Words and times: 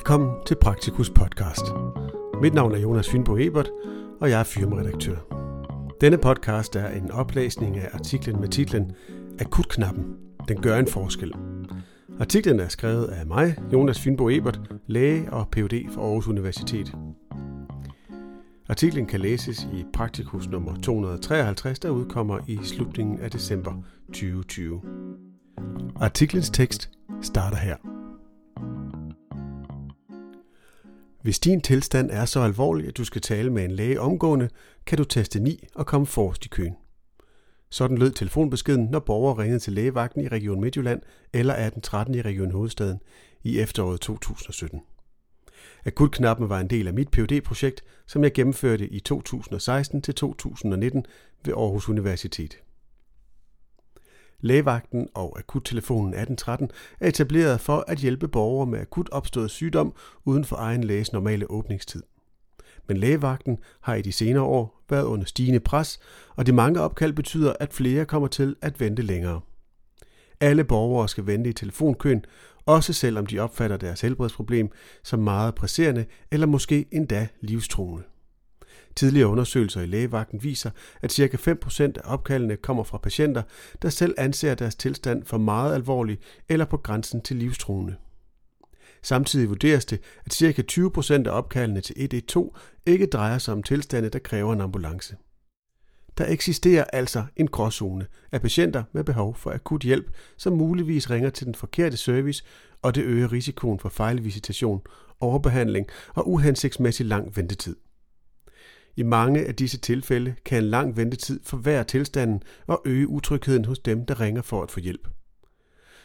Velkommen 0.00 0.30
til 0.46 0.56
Praktikus 0.60 1.10
podcast. 1.10 1.64
Mit 2.42 2.54
navn 2.54 2.74
er 2.74 2.78
Jonas 2.78 3.10
Fynbo 3.10 3.36
Ebert, 3.38 3.70
og 4.20 4.30
jeg 4.30 4.40
er 4.40 4.44
firmaredaktør. 4.44 5.16
Denne 6.00 6.18
podcast 6.18 6.76
er 6.76 6.88
en 6.88 7.10
oplæsning 7.10 7.76
af 7.76 7.88
artiklen 7.92 8.40
med 8.40 8.48
titlen 8.48 8.92
Akutknappen. 9.40 10.04
Den 10.48 10.62
gør 10.62 10.78
en 10.78 10.86
forskel. 10.86 11.32
Artiklen 12.20 12.60
er 12.60 12.68
skrevet 12.68 13.04
af 13.04 13.26
mig, 13.26 13.56
Jonas 13.72 14.00
Fynbo 14.00 14.28
Ebert, 14.28 14.60
læge 14.86 15.32
og 15.32 15.48
Ph.D. 15.48 15.92
fra 15.94 16.02
Aarhus 16.02 16.28
Universitet. 16.28 16.96
Artiklen 18.68 19.06
kan 19.06 19.20
læses 19.20 19.68
i 19.72 19.84
Praktikus 19.92 20.48
nummer 20.48 20.76
253, 20.82 21.78
der 21.78 21.90
udkommer 21.90 22.38
i 22.46 22.58
slutningen 22.62 23.18
af 23.18 23.30
december 23.30 23.72
2020. 24.06 24.80
Artiklens 25.96 26.50
tekst 26.50 26.90
starter 27.22 27.56
her. 27.56 27.89
Hvis 31.22 31.38
din 31.38 31.60
tilstand 31.60 32.10
er 32.10 32.24
så 32.24 32.40
alvorlig, 32.40 32.88
at 32.88 32.96
du 32.96 33.04
skal 33.04 33.20
tale 33.20 33.50
med 33.50 33.64
en 33.64 33.70
læge 33.70 34.00
omgående, 34.00 34.48
kan 34.86 34.98
du 34.98 35.04
taste 35.04 35.40
9 35.40 35.64
og 35.74 35.86
komme 35.86 36.06
forrest 36.06 36.46
i 36.46 36.48
køen. 36.48 36.76
Sådan 37.70 37.98
lød 37.98 38.10
telefonbeskeden, 38.10 38.84
når 38.84 38.98
borgere 38.98 39.42
ringede 39.42 39.58
til 39.58 39.72
lægevagten 39.72 40.20
i 40.20 40.28
Region 40.28 40.60
Midtjylland 40.60 41.02
eller 41.32 41.54
1813 41.54 42.14
i 42.14 42.22
Region 42.22 42.50
Hovedstaden 42.50 43.00
i 43.42 43.58
efteråret 43.58 44.00
2017. 44.00 44.80
Akutknappen 45.86 46.48
var 46.48 46.60
en 46.60 46.70
del 46.70 46.88
af 46.88 46.94
mit 46.94 47.10
phd 47.10 47.40
projekt 47.40 47.84
som 48.06 48.24
jeg 48.24 48.32
gennemførte 48.32 48.88
i 48.88 49.00
2016 49.00 50.02
til 50.02 50.14
2019 50.14 51.04
ved 51.44 51.54
Aarhus 51.54 51.88
Universitet. 51.88 52.58
Lægevagten 54.40 55.08
og 55.14 55.38
akuttelefonen 55.38 56.14
1813 56.14 56.70
er 57.00 57.08
etableret 57.08 57.60
for 57.60 57.84
at 57.88 57.98
hjælpe 57.98 58.28
borgere 58.28 58.66
med 58.66 58.80
akut 58.80 59.08
opstået 59.12 59.50
sygdom 59.50 59.94
uden 60.24 60.44
for 60.44 60.56
egen 60.56 60.84
læges 60.84 61.12
normale 61.12 61.50
åbningstid. 61.50 62.02
Men 62.88 62.96
lægevagten 62.96 63.58
har 63.80 63.94
i 63.94 64.02
de 64.02 64.12
senere 64.12 64.42
år 64.42 64.84
været 64.90 65.04
under 65.04 65.26
stigende 65.26 65.60
pres, 65.60 66.00
og 66.36 66.46
de 66.46 66.52
mange 66.52 66.80
opkald 66.80 67.12
betyder, 67.12 67.52
at 67.60 67.72
flere 67.72 68.04
kommer 68.04 68.28
til 68.28 68.56
at 68.62 68.80
vente 68.80 69.02
længere. 69.02 69.40
Alle 70.40 70.64
borgere 70.64 71.08
skal 71.08 71.26
vente 71.26 71.50
i 71.50 71.52
telefonkøen, 71.52 72.24
også 72.66 72.92
selvom 72.92 73.26
de 73.26 73.38
opfatter 73.38 73.76
deres 73.76 74.00
helbredsproblem 74.00 74.70
som 75.02 75.20
meget 75.20 75.54
presserende 75.54 76.04
eller 76.30 76.46
måske 76.46 76.86
endda 76.90 77.28
livstruende. 77.40 78.04
Tidligere 78.96 79.28
undersøgelser 79.28 79.80
i 79.80 79.86
lægevagten 79.86 80.42
viser, 80.42 80.70
at 81.02 81.12
ca. 81.12 81.36
5% 81.36 81.82
af 81.82 82.00
opkaldene 82.04 82.56
kommer 82.56 82.84
fra 82.84 82.98
patienter, 82.98 83.42
der 83.82 83.88
selv 83.88 84.14
anser 84.18 84.54
deres 84.54 84.74
tilstand 84.74 85.24
for 85.24 85.38
meget 85.38 85.74
alvorlig 85.74 86.18
eller 86.48 86.64
på 86.64 86.76
grænsen 86.76 87.20
til 87.20 87.36
livstruende. 87.36 87.96
Samtidig 89.02 89.48
vurderes 89.48 89.84
det, 89.84 90.00
at 90.26 90.32
ca. 90.32 90.62
20% 90.72 91.12
af 91.12 91.30
opkaldene 91.30 91.80
til 91.80 91.94
112 91.98 92.50
ikke 92.86 93.06
drejer 93.06 93.38
sig 93.38 93.54
om 93.54 93.62
tilstande, 93.62 94.08
der 94.08 94.18
kræver 94.18 94.52
en 94.52 94.60
ambulance. 94.60 95.16
Der 96.18 96.26
eksisterer 96.28 96.84
altså 96.84 97.24
en 97.36 97.48
gråzone 97.48 98.06
af 98.32 98.40
patienter 98.40 98.82
med 98.92 99.04
behov 99.04 99.34
for 99.34 99.50
akut 99.50 99.82
hjælp, 99.82 100.16
som 100.36 100.52
muligvis 100.52 101.10
ringer 101.10 101.30
til 101.30 101.46
den 101.46 101.54
forkerte 101.54 101.96
service, 101.96 102.44
og 102.82 102.94
det 102.94 103.04
øger 103.04 103.32
risikoen 103.32 103.78
for 103.78 103.88
fejlvisitation, 103.88 104.82
overbehandling 105.20 105.86
og 106.14 106.30
uhensigtsmæssig 106.30 107.06
lang 107.06 107.36
ventetid. 107.36 107.76
I 108.96 109.02
mange 109.02 109.46
af 109.46 109.54
disse 109.54 109.78
tilfælde 109.78 110.34
kan 110.44 110.64
en 110.64 110.70
lang 110.70 110.96
ventetid 110.96 111.40
forværre 111.44 111.84
tilstanden 111.84 112.42
og 112.66 112.82
øge 112.84 113.08
utrygheden 113.08 113.64
hos 113.64 113.78
dem, 113.78 114.06
der 114.06 114.20
ringer 114.20 114.42
for 114.42 114.62
at 114.62 114.70
få 114.70 114.80
hjælp. 114.80 115.08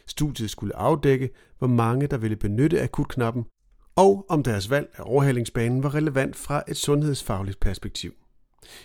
Studiet 0.07 0.50
skulle 0.50 0.75
afdække, 0.75 1.29
hvor 1.57 1.68
mange 1.68 2.07
der 2.07 2.18
ville 2.18 2.35
benytte 2.35 2.81
akutknappen, 2.81 3.45
og 3.95 4.25
om 4.29 4.44
deres 4.44 4.69
valg 4.69 4.90
af 4.97 5.03
overhalingsbanen 5.06 5.84
var 5.84 5.95
relevant 5.95 6.35
fra 6.35 6.63
et 6.68 6.78
sundhedsfagligt 6.78 7.59
perspektiv. 7.59 8.13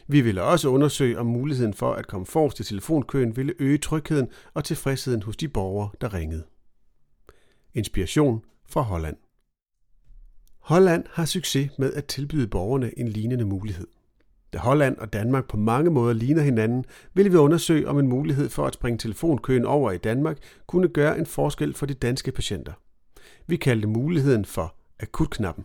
Vi 0.08 0.20
ville 0.20 0.42
også 0.42 0.68
undersøge, 0.68 1.18
om 1.18 1.26
muligheden 1.26 1.74
for 1.74 1.92
at 1.92 2.06
komme 2.06 2.26
forrest 2.26 2.56
til 2.56 2.66
telefonkøen 2.66 3.36
ville 3.36 3.54
øge 3.58 3.78
trygheden 3.78 4.28
og 4.54 4.64
tilfredsheden 4.64 5.22
hos 5.22 5.36
de 5.36 5.48
borgere, 5.48 5.90
der 6.00 6.14
ringede. 6.14 6.44
Inspiration 7.74 8.44
fra 8.68 8.80
Holland. 8.80 9.16
Holland 10.70 11.04
har 11.10 11.24
succes 11.24 11.70
med 11.78 11.92
at 11.92 12.04
tilbyde 12.04 12.46
borgerne 12.46 12.98
en 12.98 13.08
lignende 13.08 13.44
mulighed. 13.44 13.86
Da 14.52 14.58
Holland 14.58 14.96
og 14.96 15.12
Danmark 15.12 15.48
på 15.48 15.56
mange 15.56 15.90
måder 15.90 16.12
ligner 16.12 16.42
hinanden, 16.42 16.84
ville 17.14 17.30
vi 17.30 17.36
undersøge, 17.36 17.88
om 17.88 17.98
en 17.98 18.08
mulighed 18.08 18.48
for 18.48 18.66
at 18.66 18.74
springe 18.74 18.98
telefonkøen 18.98 19.64
over 19.64 19.92
i 19.92 19.98
Danmark 19.98 20.38
kunne 20.66 20.88
gøre 20.88 21.18
en 21.18 21.26
forskel 21.26 21.74
for 21.74 21.86
de 21.86 21.94
danske 21.94 22.32
patienter. 22.32 22.72
Vi 23.46 23.56
kaldte 23.56 23.88
muligheden 23.88 24.44
for 24.44 24.74
akutknappen. 25.00 25.64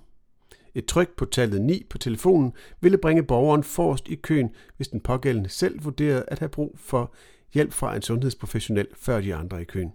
Et 0.76 0.86
tryk 0.86 1.16
på 1.18 1.26
tallet 1.26 1.62
9 1.62 1.86
på 1.90 1.98
telefonen 1.98 2.54
ville 2.82 2.98
bringe 2.98 3.24
borgeren 3.24 3.64
forrest 3.64 4.08
i 4.08 4.16
køen, 4.16 4.50
hvis 4.78 4.88
den 4.88 5.00
pågældende 5.00 5.50
selv 5.50 5.84
vurderede 5.84 6.26
at 6.28 6.40
have 6.40 6.50
brug 6.50 6.76
for 6.80 7.14
hjælp 7.54 7.74
fra 7.74 7.96
en 7.96 8.02
sundhedsprofessionel 8.02 8.88
før 8.96 9.22
de 9.22 9.36
andre 9.36 9.62
i 9.62 9.66
køen. 9.66 9.92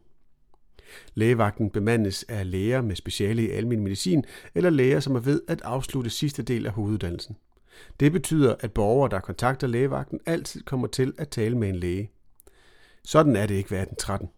Lægevagten 1.15 1.71
bemandes 1.71 2.25
af 2.29 2.51
læger 2.51 2.81
med 2.83 2.97
speciale 2.97 3.43
i 3.43 3.51
almen 3.51 3.81
medicin 3.81 4.25
eller 4.55 4.71
læger, 4.71 5.01
som 5.01 5.17
er 5.17 5.21
ved 5.21 5.41
at 5.49 5.63
afslutte 5.63 6.11
sidste 6.11 6.43
del 6.43 6.67
af 6.67 6.73
hoveduddannelsen. 6.73 7.37
Det 8.01 8.13
betyder, 8.13 8.55
at 8.61 8.73
borgere, 8.73 9.11
der 9.11 9.21
kontakter 9.21 9.67
lægevagten, 9.67 10.21
altid 10.27 10.63
kommer 10.63 10.87
til 10.87 11.13
at 11.19 11.29
tale 11.29 11.59
med 11.59 11.69
en 11.69 11.77
læge. 11.77 12.11
Sådan 13.05 13.37
er 13.37 13.47
det 13.47 13.55
ikke 13.55 13.71
ved 13.71 13.79
1813. 13.79 14.29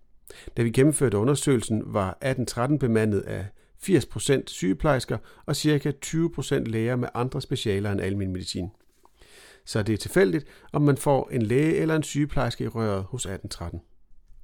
Da 0.56 0.62
vi 0.62 0.70
gennemførte 0.70 1.18
undersøgelsen, 1.18 1.82
var 1.86 2.08
1813 2.08 2.78
bemandet 2.78 3.20
af 3.20 3.46
80% 3.82 4.42
sygeplejersker 4.46 5.18
og 5.46 5.56
ca. 5.56 5.92
20% 6.06 6.54
læger 6.54 6.96
med 6.96 7.08
andre 7.14 7.42
specialer 7.42 7.92
end 7.92 8.00
almen 8.00 8.32
medicin. 8.32 8.70
Så 9.64 9.82
det 9.82 9.92
er 9.92 9.98
tilfældigt, 9.98 10.46
om 10.72 10.82
man 10.82 10.96
får 10.96 11.28
en 11.32 11.42
læge 11.42 11.76
eller 11.76 11.96
en 11.96 12.02
sygeplejerske 12.02 12.64
i 12.64 12.68
røret 12.68 13.02
hos 13.02 13.26
1813. 13.26 13.80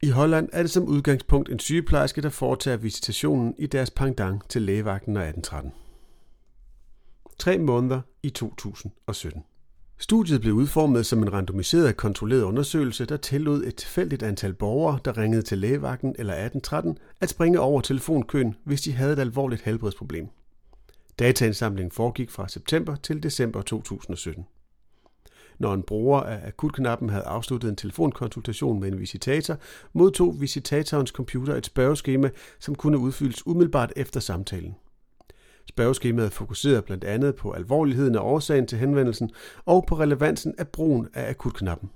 I 0.02 0.10
Holland 0.10 0.48
er 0.52 0.62
det 0.62 0.70
som 0.70 0.84
udgangspunkt 0.84 1.48
en 1.48 1.58
sygeplejerske, 1.58 2.22
der 2.22 2.28
foretager 2.28 2.76
visitationen 2.76 3.54
i 3.58 3.66
deres 3.66 3.90
pangdang 3.90 4.48
til 4.48 4.62
lægevagten 4.62 5.16
og 5.16 5.22
1813. 5.22 5.72
Tre 7.38 7.58
måneder 7.58 8.00
i 8.22 8.30
2017. 8.30 9.42
Studiet 9.98 10.40
blev 10.40 10.54
udformet 10.54 11.06
som 11.06 11.22
en 11.22 11.32
randomiseret 11.32 11.96
kontrolleret 11.96 12.42
undersøgelse, 12.42 13.04
der 13.04 13.16
tillod 13.16 13.64
et 13.64 13.76
tilfældigt 13.76 14.22
antal 14.22 14.54
borgere, 14.54 14.98
der 15.04 15.18
ringede 15.18 15.42
til 15.42 15.58
lægevagten 15.58 16.14
eller 16.18 16.32
1813, 16.32 16.98
at 17.20 17.30
springe 17.30 17.60
over 17.60 17.80
telefonkøen, 17.80 18.56
hvis 18.64 18.80
de 18.80 18.92
havde 18.92 19.12
et 19.12 19.18
alvorligt 19.18 19.62
helbredsproblem. 19.62 20.28
Dataindsamlingen 21.18 21.92
foregik 21.92 22.30
fra 22.30 22.48
september 22.48 22.96
til 22.96 23.22
december 23.22 23.62
2017. 23.62 24.46
Når 25.58 25.74
en 25.74 25.82
bruger 25.82 26.20
af 26.20 26.46
akutknappen 26.46 27.08
havde 27.08 27.24
afsluttet 27.24 27.68
en 27.68 27.76
telefonkonsultation 27.76 28.80
med 28.80 28.92
en 28.92 29.00
visitator, 29.00 29.56
modtog 29.92 30.40
visitatorens 30.40 31.10
computer 31.10 31.54
et 31.54 31.66
spørgeskema, 31.66 32.30
som 32.58 32.74
kunne 32.74 32.98
udfyldes 32.98 33.46
umiddelbart 33.46 33.92
efter 33.96 34.20
samtalen. 34.20 34.74
Spørgeskemaet 35.68 36.32
fokuserede 36.32 36.82
blandt 36.82 37.04
andet 37.04 37.34
på 37.34 37.50
alvorligheden 37.50 38.14
af 38.14 38.20
årsagen 38.20 38.66
til 38.66 38.78
henvendelsen 38.78 39.30
og 39.64 39.84
på 39.88 39.98
relevansen 39.98 40.54
af 40.58 40.68
brugen 40.68 41.08
af 41.14 41.30
akutknappen. 41.30 41.90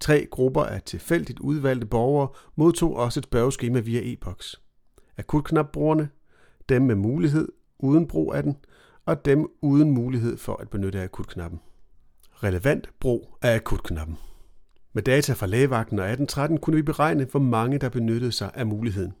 Tre 0.00 0.26
grupper 0.30 0.62
af 0.62 0.82
tilfældigt 0.82 1.38
udvalgte 1.38 1.86
borgere 1.86 2.28
modtog 2.56 2.96
også 2.96 3.20
et 3.20 3.24
spørgeskema 3.24 3.80
via 3.80 4.00
e-boks. 4.02 4.60
Akutknapbrugerne, 5.16 6.08
dem 6.68 6.82
med 6.82 6.94
mulighed 6.94 7.48
uden 7.78 8.06
brug 8.06 8.34
af 8.34 8.42
den, 8.42 8.56
og 9.06 9.24
dem 9.24 9.46
uden 9.62 9.90
mulighed 9.90 10.36
for 10.36 10.56
at 10.56 10.70
benytte 10.70 11.02
akutknappen 11.02 11.60
relevant 12.42 12.90
brug 13.00 13.36
af 13.42 13.54
akutknappen. 13.54 14.18
Med 14.92 15.02
data 15.02 15.32
fra 15.32 15.46
lægevagten 15.46 15.98
og 15.98 16.04
1813 16.04 16.58
kunne 16.58 16.76
vi 16.76 16.82
beregne, 16.82 17.24
hvor 17.24 17.40
mange 17.40 17.78
der 17.78 17.88
benyttede 17.88 18.32
sig 18.32 18.50
af 18.54 18.66
muligheden. 18.66 19.12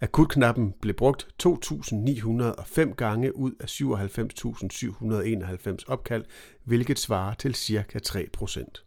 Akutknappen 0.00 0.74
blev 0.80 0.94
brugt 0.94 1.28
2.905 1.46 2.94
gange 2.94 3.36
ud 3.36 3.52
af 3.60 3.66
97.791 3.66 5.76
opkald, 5.86 6.24
hvilket 6.64 6.98
svarer 6.98 7.34
til 7.34 7.54
ca. 7.54 7.98
3%. 8.08 8.84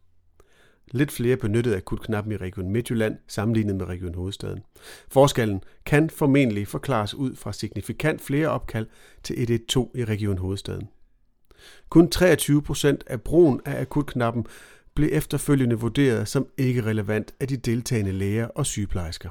Lidt 0.91 1.11
flere 1.11 1.37
benyttede 1.37 1.77
akutknappen 1.77 2.33
i 2.33 2.37
Region 2.37 2.71
Midtjylland 2.71 3.17
sammenlignet 3.27 3.75
med 3.75 3.85
Region 3.85 4.15
Hovedstaden. 4.15 4.63
Forskellen 5.07 5.63
kan 5.85 6.09
formentlig 6.09 6.67
forklares 6.67 7.13
ud 7.13 7.35
fra 7.35 7.53
signifikant 7.53 8.21
flere 8.21 8.47
opkald 8.47 8.87
til 9.23 9.41
112 9.41 9.89
i 9.95 10.05
Region 10.05 10.37
Hovedstaden. 10.37 10.89
Kun 11.89 12.09
23 12.09 12.61
procent 12.61 13.03
af 13.07 13.21
brugen 13.21 13.61
af 13.65 13.81
akutknappen 13.81 14.45
blev 14.93 15.09
efterfølgende 15.11 15.75
vurderet 15.79 16.27
som 16.27 16.47
ikke 16.57 16.85
relevant 16.85 17.33
af 17.39 17.47
de 17.47 17.57
deltagende 17.57 18.11
læger 18.11 18.47
og 18.47 18.65
sygeplejersker. 18.65 19.29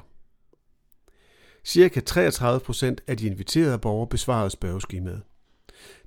Cirka 1.65 1.99
33 1.99 2.59
procent 2.59 3.01
af 3.07 3.17
de 3.17 3.27
inviterede 3.27 3.79
borgere 3.79 4.07
besvarede 4.07 4.49
spørgeskemaet. 4.49 5.21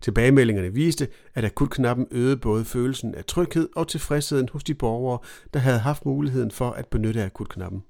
Tilbagemeldingerne 0.00 0.74
viste, 0.74 1.08
at 1.34 1.44
akutknappen 1.44 2.06
øgede 2.10 2.36
både 2.36 2.64
følelsen 2.64 3.14
af 3.14 3.24
tryghed 3.24 3.68
og 3.76 3.88
tilfredsheden 3.88 4.48
hos 4.52 4.64
de 4.64 4.74
borgere, 4.74 5.18
der 5.54 5.60
havde 5.60 5.78
haft 5.78 6.06
muligheden 6.06 6.50
for 6.50 6.70
at 6.70 6.86
benytte 6.86 7.24
akutknappen. 7.24 7.82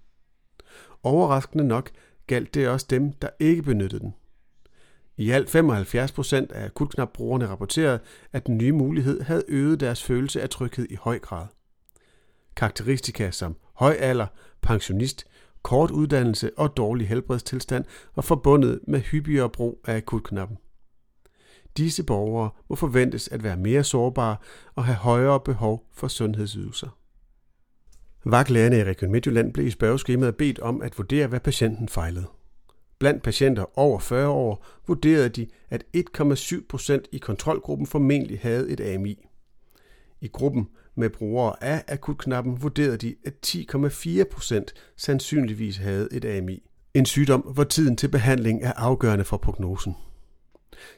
Overraskende 1.02 1.64
nok 1.64 1.90
galt 2.26 2.54
det 2.54 2.68
også 2.68 2.86
dem, 2.90 3.12
der 3.12 3.28
ikke 3.40 3.62
benyttede 3.62 4.00
den. 4.00 4.14
I 5.20 5.30
alt 5.30 5.50
75 5.50 6.12
procent 6.12 6.52
af 6.52 6.64
akutknapbrugerne 6.64 7.46
rapporterede, 7.46 7.98
at 8.32 8.46
den 8.46 8.58
nye 8.58 8.72
mulighed 8.72 9.20
havde 9.20 9.44
øget 9.48 9.80
deres 9.80 10.02
følelse 10.02 10.42
af 10.42 10.50
tryghed 10.50 10.86
i 10.90 10.94
høj 10.94 11.18
grad. 11.18 11.46
Karakteristika 12.56 13.30
som 13.30 13.56
høj 13.74 13.92
alder, 13.98 14.26
pensionist, 14.62 15.24
kort 15.62 15.90
uddannelse 15.90 16.50
og 16.56 16.76
dårlig 16.76 17.08
helbredstilstand 17.08 17.84
var 18.16 18.22
forbundet 18.22 18.80
med 18.88 19.00
hyppigere 19.00 19.50
brug 19.50 19.80
af 19.86 19.96
akutknappen. 19.96 20.58
Disse 21.76 22.02
borgere 22.02 22.50
må 22.68 22.76
forventes 22.76 23.28
at 23.28 23.42
være 23.42 23.56
mere 23.56 23.84
sårbare 23.84 24.36
og 24.74 24.84
have 24.84 24.96
højere 24.96 25.40
behov 25.40 25.86
for 25.92 26.08
sundhedsydelser. 26.08 26.98
Vagtlægerne 28.24 28.78
i 28.78 28.84
Region 28.84 29.12
Midtjylland 29.12 29.52
blev 29.52 29.66
i 29.66 29.70
spørgeskemaet 29.70 30.36
bedt 30.36 30.58
om 30.58 30.82
at 30.82 30.98
vurdere, 30.98 31.26
hvad 31.26 31.40
patienten 31.40 31.88
fejlede. 31.88 32.26
Blandt 33.00 33.22
patienter 33.22 33.78
over 33.78 33.98
40 33.98 34.28
år 34.28 34.66
vurderede 34.86 35.28
de, 35.28 35.46
at 35.70 35.84
1,7 35.96 36.66
procent 36.68 37.08
i 37.12 37.18
kontrolgruppen 37.18 37.86
formentlig 37.86 38.38
havde 38.42 38.70
et 38.70 38.80
AMI. 38.80 39.26
I 40.20 40.28
gruppen 40.28 40.68
med 40.96 41.10
brugere 41.10 41.64
af 41.64 41.84
akutknappen 41.88 42.62
vurderede 42.62 42.96
de, 42.96 43.14
at 43.26 43.34
10,4 43.46 44.24
procent 44.24 44.74
sandsynligvis 44.96 45.76
havde 45.76 46.08
et 46.12 46.24
AMI. 46.24 46.62
En 46.94 47.06
sygdom, 47.06 47.40
hvor 47.40 47.64
tiden 47.64 47.96
til 47.96 48.08
behandling 48.08 48.62
er 48.62 48.72
afgørende 48.72 49.24
for 49.24 49.36
prognosen. 49.36 49.94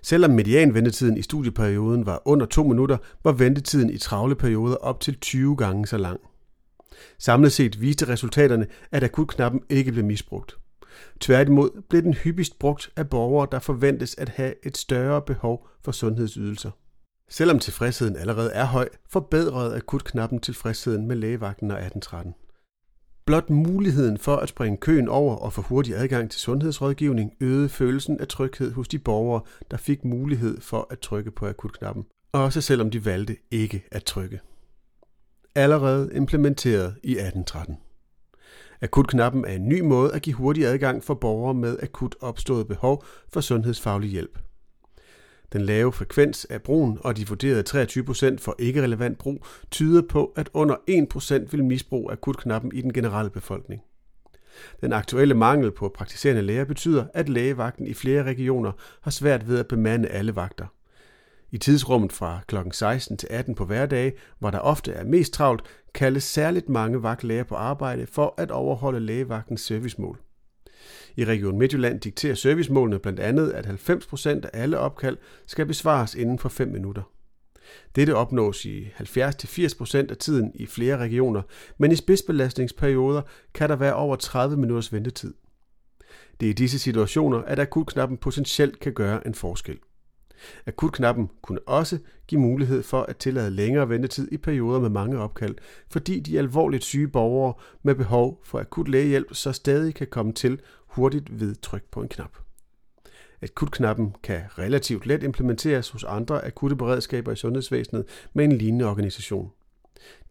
Selvom 0.02 0.31
medianventetiden 0.31 1.16
i 1.16 1.22
studieperioden 1.22 2.06
var 2.06 2.22
under 2.25 2.46
2 2.46 2.62
minutter, 2.62 2.96
var 3.25 3.32
ventetiden 3.32 3.90
i 3.90 3.99
travle 3.99 4.34
perioder 4.34 4.76
op 4.76 5.00
til 5.00 5.20
20 5.20 5.56
gange 5.56 5.87
så 5.87 5.96
lang. 5.96 6.20
Samlet 7.19 7.52
set 7.52 7.81
viste 7.81 8.08
resultaterne, 8.08 8.66
at 8.93 9.04
akutknappen 9.04 9.60
ikke 9.70 9.93
blev 9.93 10.04
misbrugt. 10.04 10.62
Tværtimod 11.21 11.83
blev 11.89 12.03
den 12.03 12.15
hyppigst 12.15 12.59
brugt 12.59 12.91
af 12.97 13.11
borgere, 13.11 13.49
der 13.53 13.59
forventes 13.59 14.15
at 14.19 14.29
have 14.29 14.55
et 14.67 14.77
større 14.77 15.23
behov 15.23 15.69
for 15.85 15.93
sundhedsydelser. 15.93 16.71
Selvom 17.29 17.59
tilfredsheden 17.59 18.17
allerede 18.17 18.53
er 18.53 18.65
høj, 18.65 18.89
forbedrede 19.11 19.77
akutknappen 19.77 20.41
tilfredsheden 20.41 21.06
med 21.06 21.17
lægevagten 21.17 21.71
og 21.71 21.77
1813. 21.77 22.35
Blot 23.25 23.50
muligheden 23.50 24.19
for 24.19 24.37
at 24.37 24.49
springe 24.49 24.77
køen 24.77 25.09
over 25.09 25.37
og 25.37 25.53
få 25.53 25.62
hurtig 25.62 25.94
adgang 25.97 26.31
til 26.31 26.41
sundhedsrådgivning 26.41 27.33
øgede 27.41 27.69
følelsen 27.69 28.21
af 28.21 28.29
tryghed 28.29 28.73
hos 28.73 28.88
de 28.88 28.99
borgere, 28.99 29.43
der 29.71 29.77
fik 29.77 30.05
mulighed 30.05 30.61
for 30.61 30.87
at 30.91 30.99
trykke 30.99 31.31
på 31.31 31.47
akutknappen, 31.47 32.05
også 32.33 32.61
selvom 32.61 32.91
de 32.91 33.05
valgte 33.05 33.37
ikke 33.50 33.85
at 33.91 34.05
trykke. 34.05 34.41
Allerede 35.55 36.11
implementeret 36.15 36.95
i 37.03 37.11
1813. 37.11 37.77
Akutknappen 38.82 39.44
er 39.44 39.52
en 39.52 39.69
ny 39.69 39.81
måde 39.81 40.14
at 40.14 40.23
give 40.23 40.37
hurtig 40.37 40.67
adgang 40.67 41.05
for 41.05 41.14
borgere 41.14 41.55
med 41.55 41.76
akut 41.82 42.17
opstået 42.20 42.69
behov 42.69 43.05
for 43.32 43.40
sundhedsfaglig 43.40 44.11
hjælp. 44.11 44.38
Den 45.52 45.62
lave 45.62 45.93
frekvens 45.93 46.44
af 46.44 46.62
brugen 46.62 46.99
og 47.00 47.17
de 47.17 47.29
vurderede 47.29 47.84
23% 48.34 48.38
for 48.38 48.56
ikke-relevant 48.58 49.19
brug 49.19 49.46
tyder 49.70 50.02
på, 50.08 50.32
at 50.37 50.50
under 50.55 50.76
1% 51.44 51.50
vil 51.50 51.64
misbruge 51.64 52.12
akutknappen 52.12 52.73
i 52.75 52.81
den 52.81 52.93
generelle 52.93 53.31
befolkning. 53.31 53.82
Den 54.81 54.93
aktuelle 54.93 55.35
mangel 55.35 55.70
på 55.70 55.88
praktiserende 55.88 56.43
læger 56.43 56.64
betyder, 56.64 57.05
at 57.14 57.28
lægevagten 57.28 57.87
i 57.87 57.94
flere 57.94 58.23
regioner 58.23 58.73
har 59.00 59.11
svært 59.11 59.49
ved 59.49 59.58
at 59.58 59.69
bemande 59.69 60.08
alle 60.08 60.37
vagter. 60.37 60.67
I 61.52 61.58
tidsrummet 61.58 62.12
fra 62.12 62.40
kl. 62.46 62.56
16 62.72 63.16
til 63.16 63.28
18 63.31 63.54
på 63.54 63.64
hverdage, 63.64 64.12
hvor 64.38 64.50
der 64.50 64.58
ofte 64.58 64.93
er 64.93 65.04
mest 65.04 65.32
travlt, 65.32 65.62
kaldes 65.94 66.25
særligt 66.25 66.69
mange 66.69 67.02
vagtlæger 67.02 67.44
på 67.44 67.54
arbejde 67.54 68.06
for 68.06 68.34
at 68.38 68.50
overholde 68.50 69.00
lægevagtens 69.00 69.60
servicemål. 69.60 70.20
I 71.16 71.25
Region 71.25 71.58
Midtjylland 71.58 72.00
dikterer 72.00 72.34
servicemålene 72.34 72.99
blandt 72.99 73.20
andet, 73.20 73.50
at 73.50 73.66
90% 73.66 74.28
af 74.28 74.50
alle 74.52 74.78
opkald 74.78 75.16
skal 75.46 75.66
besvares 75.66 76.14
inden 76.14 76.38
for 76.38 76.49
5 76.49 76.69
minutter. 76.69 77.02
Dette 77.96 78.14
opnås 78.14 78.64
i 78.64 78.84
70-80% 78.84 79.96
af 79.96 80.16
tiden 80.16 80.52
i 80.54 80.66
flere 80.66 80.96
regioner, 80.96 81.43
men 81.78 81.93
i 81.93 81.96
spidsbelastningsperioder 81.96 83.22
kan 83.54 83.69
der 83.69 83.76
være 83.76 83.94
over 83.94 84.16
30 84.16 84.56
minutters 84.56 84.93
ventetid. 84.93 85.34
Det 86.40 86.46
er 86.46 86.50
i 86.50 86.54
disse 86.54 86.78
situationer, 86.78 87.38
at 87.38 87.58
akutknappen 87.58 88.19
potentielt 88.19 88.81
kan 88.81 88.93
gøre 88.93 89.26
en 89.26 89.34
forskel. 89.34 89.78
Akutknappen 90.67 91.31
kunne 91.43 91.61
også 91.67 91.99
give 92.27 92.41
mulighed 92.41 92.83
for 92.83 93.03
at 93.03 93.17
tillade 93.17 93.50
længere 93.50 93.89
ventetid 93.89 94.33
i 94.33 94.37
perioder 94.37 94.81
med 94.81 94.91
mange 94.91 95.19
opkald, 95.19 95.55
fordi 95.91 96.21
de 96.21 96.39
alvorligt 96.39 96.85
syge 96.85 97.09
borgere 97.09 97.55
med 97.83 97.94
behov 97.94 98.41
for 98.44 98.61
akut 98.61 98.89
lægehjælp 98.89 99.35
så 99.35 99.53
stadig 99.53 99.94
kan 99.94 100.06
komme 100.06 100.33
til 100.33 100.61
hurtigt 100.87 101.41
ved 101.41 101.55
tryk 101.55 101.85
på 101.91 102.00
en 102.03 102.09
knap. 102.09 102.37
Akutknappen 103.43 104.15
kan 104.23 104.41
relativt 104.59 105.06
let 105.06 105.23
implementeres 105.23 105.91
hos 105.91 106.05
andre 106.05 106.45
akutte 106.45 106.77
beredskaber 106.77 107.33
i 107.33 107.37
sundhedsvæsenet 107.37 108.05
med 108.33 108.45
en 108.45 108.53
lignende 108.53 108.85
organisation. 108.85 109.50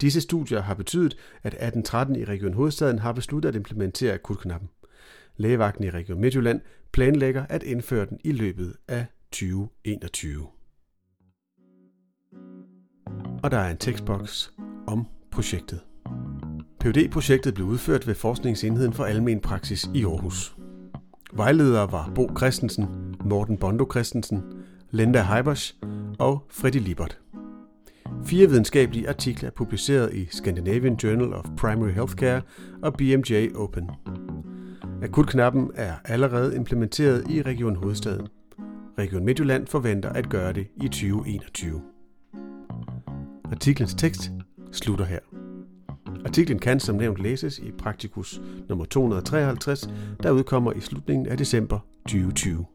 Disse 0.01 0.21
studier 0.21 0.61
har 0.61 0.73
betydet, 0.73 1.17
at 1.43 1.53
1813 1.53 2.15
i 2.15 2.25
Region 2.25 2.53
Hovedstaden 2.53 2.99
har 2.99 3.11
besluttet 3.11 3.49
at 3.49 3.55
implementere 3.55 4.13
akutknappen. 4.13 4.69
Lægevagten 5.37 5.83
i 5.83 5.89
Region 5.89 6.21
Midtjylland 6.21 6.61
planlægger 6.91 7.45
at 7.49 7.63
indføre 7.63 8.05
den 8.05 8.19
i 8.23 8.31
løbet 8.31 8.75
af 8.87 9.05
2021. 9.31 10.47
Og 13.43 13.51
der 13.51 13.57
er 13.57 13.71
en 13.71 13.77
tekstboks 13.77 14.53
om 14.87 15.07
projektet. 15.31 15.79
phd 16.79 17.09
projektet 17.11 17.53
blev 17.53 17.67
udført 17.67 18.07
ved 18.07 18.15
Forskningsenheden 18.15 18.93
for 18.93 19.05
Almen 19.05 19.39
Praksis 19.39 19.89
i 19.93 20.05
Aarhus. 20.05 20.55
Vejledere 21.33 21.91
var 21.91 22.11
Bo 22.15 22.29
Christensen, 22.37 23.15
Morten 23.25 23.57
Bondo 23.57 23.87
Christensen, 23.91 24.43
Linda 24.89 25.21
Heibers 25.21 25.75
og 26.19 26.45
Freddy 26.49 26.79
Libert. 26.79 27.19
Fire 28.25 28.49
videnskabelige 28.49 29.09
artikler 29.09 29.49
er 29.49 29.53
publiceret 29.53 30.13
i 30.13 30.25
Scandinavian 30.25 30.95
Journal 30.95 31.33
of 31.33 31.45
Primary 31.57 31.91
Healthcare 31.91 32.41
og 32.81 32.93
BMJ 32.93 33.47
Open. 33.55 33.89
Akutknappen 35.01 35.71
er 35.75 35.93
allerede 36.05 36.55
implementeret 36.55 37.31
i 37.31 37.41
Region 37.41 37.75
Hovedstaden. 37.75 38.27
Region 38.97 39.25
Midtjylland 39.25 39.67
forventer 39.67 40.09
at 40.09 40.29
gøre 40.29 40.53
det 40.53 40.67
i 40.75 40.87
2021. 40.87 41.81
Artiklens 43.51 43.93
tekst 43.93 44.31
slutter 44.71 45.05
her. 45.05 45.19
Artiklen 46.25 46.59
kan 46.59 46.79
som 46.79 46.95
nævnt 46.95 47.19
læses 47.19 47.59
i 47.59 47.71
Praktikus 47.71 48.41
nummer 48.69 48.85
253, 48.85 49.89
der 50.23 50.31
udkommer 50.31 50.73
i 50.73 50.79
slutningen 50.79 51.27
af 51.27 51.37
december 51.37 51.79
2020. 52.05 52.65